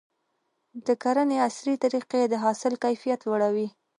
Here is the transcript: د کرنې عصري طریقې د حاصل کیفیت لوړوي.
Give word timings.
د 0.85 0.87
کرنې 1.03 1.37
عصري 1.47 1.75
طریقې 1.83 2.21
د 2.29 2.33
حاصل 2.43 2.73
کیفیت 2.83 3.19
لوړوي. 3.27 3.67